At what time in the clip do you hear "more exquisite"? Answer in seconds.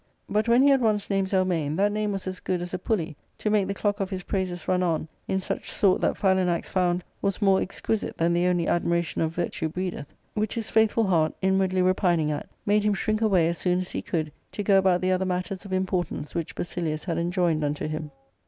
7.39-8.17